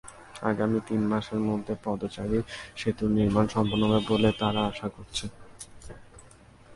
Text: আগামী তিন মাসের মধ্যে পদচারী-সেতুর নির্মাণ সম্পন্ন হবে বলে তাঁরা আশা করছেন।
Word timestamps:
আগামী 0.43 0.79
তিন 0.87 1.01
মাসের 1.07 1.41
মধ্যে 1.49 1.73
পদচারী-সেতুর 1.83 3.09
নির্মাণ 3.17 3.45
সম্পন্ন 3.47 3.83
হবে 3.87 4.01
বলে 4.09 4.29
তাঁরা 4.39 4.61
আশা 4.71 4.87
করছেন। 4.89 5.29